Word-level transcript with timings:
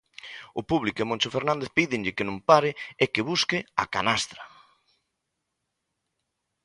O 0.59 0.61
público 0.69 0.99
e 0.99 1.07
Moncho 1.09 1.33
Fernández 1.35 1.69
pídenlle 1.77 2.15
que 2.17 2.27
non 2.29 2.37
pare 2.49 2.71
e 3.03 3.05
que 3.13 3.27
busque 3.29 3.57
a 3.81 3.83
canastra. 3.93 4.43